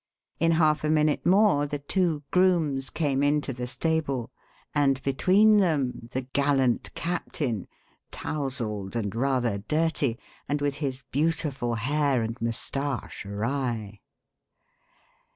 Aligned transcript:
In 0.39 0.53
half 0.53 0.83
a 0.83 0.89
minute 0.89 1.27
more 1.27 1.67
the 1.67 1.77
two 1.77 2.23
grooms 2.31 2.89
came 2.89 3.21
into 3.21 3.53
the 3.53 3.67
stable, 3.67 4.31
and 4.73 4.99
between 5.03 5.57
them 5.57 6.09
the 6.11 6.23
gallant 6.23 6.91
captain, 6.95 7.67
tousled 8.09 8.95
and 8.95 9.13
rather 9.13 9.59
dirty, 9.59 10.17
and 10.49 10.59
with 10.59 10.77
his 10.77 11.03
beautiful 11.11 11.75
hair 11.75 12.23
and 12.23 12.35
moustache 12.41 13.27
awry. 13.27 14.01